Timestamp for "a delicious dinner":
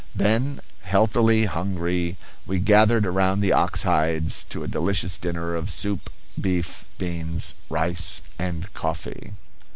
4.63-5.53